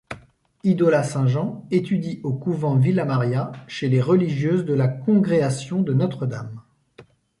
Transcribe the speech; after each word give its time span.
Idola 0.63 1.03
Saint-Jean 1.03 1.63
étudie 1.69 2.21
au 2.23 2.33
couvent 2.33 2.75
Villa-Maria, 2.75 3.51
chez 3.67 3.87
les 3.87 4.01
religieuses 4.01 4.65
de 4.65 4.73
la 4.73 4.87
Congréation 4.87 5.83
de 5.83 5.93
Notre-Dame. 5.93 6.59